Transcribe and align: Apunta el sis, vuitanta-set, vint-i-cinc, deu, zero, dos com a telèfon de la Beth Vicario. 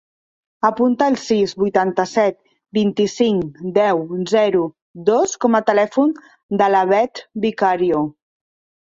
Apunta 0.69 1.09
el 1.11 1.17
sis, 1.23 1.53
vuitanta-set, 1.63 2.39
vint-i-cinc, 2.79 3.61
deu, 3.77 4.03
zero, 4.33 4.65
dos 5.13 5.39
com 5.47 5.63
a 5.63 5.65
telèfon 5.71 6.19
de 6.65 6.75
la 6.77 6.85
Beth 6.97 7.27
Vicario. 7.49 8.07